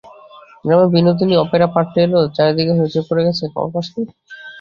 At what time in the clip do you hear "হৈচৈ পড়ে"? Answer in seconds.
2.79-3.25